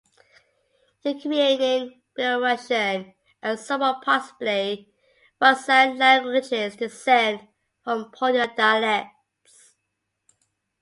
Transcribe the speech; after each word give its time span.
Ukrainian, 1.05 2.01
Belorussian 2.17 3.13
and, 3.43 3.59
somewhat 3.59 4.01
possibly, 4.03 4.89
Rusyn 5.39 5.99
languages 5.99 6.75
descend 6.75 7.47
from 7.83 8.09
Polyan 8.11 8.55
dialects. 8.55 9.75